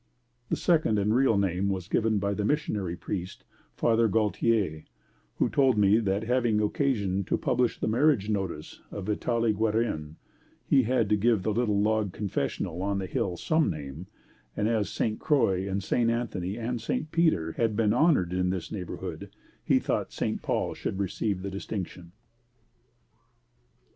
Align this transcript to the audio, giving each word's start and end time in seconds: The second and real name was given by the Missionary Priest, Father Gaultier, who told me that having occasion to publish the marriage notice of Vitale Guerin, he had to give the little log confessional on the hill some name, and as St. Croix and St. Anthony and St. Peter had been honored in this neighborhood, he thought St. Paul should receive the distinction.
The 0.49 0.55
second 0.55 0.97
and 0.97 1.13
real 1.13 1.37
name 1.37 1.69
was 1.69 1.87
given 1.87 2.17
by 2.17 2.33
the 2.33 2.43
Missionary 2.43 2.95
Priest, 2.95 3.43
Father 3.75 4.07
Gaultier, 4.07 4.83
who 5.35 5.47
told 5.47 5.77
me 5.77 5.99
that 5.99 6.23
having 6.23 6.59
occasion 6.59 7.23
to 7.25 7.37
publish 7.37 7.77
the 7.79 7.87
marriage 7.87 8.27
notice 8.27 8.81
of 8.89 9.05
Vitale 9.05 9.53
Guerin, 9.53 10.15
he 10.65 10.81
had 10.81 11.07
to 11.09 11.15
give 11.15 11.43
the 11.43 11.51
little 11.53 11.79
log 11.79 12.13
confessional 12.13 12.81
on 12.81 12.97
the 12.97 13.05
hill 13.05 13.37
some 13.37 13.69
name, 13.69 14.07
and 14.57 14.67
as 14.67 14.89
St. 14.89 15.19
Croix 15.19 15.69
and 15.69 15.83
St. 15.83 16.09
Anthony 16.09 16.57
and 16.57 16.81
St. 16.81 17.11
Peter 17.11 17.51
had 17.51 17.75
been 17.75 17.93
honored 17.93 18.33
in 18.33 18.49
this 18.49 18.71
neighborhood, 18.71 19.29
he 19.63 19.77
thought 19.77 20.11
St. 20.11 20.41
Paul 20.41 20.73
should 20.73 20.97
receive 20.97 21.43
the 21.43 21.51
distinction. 21.51 22.11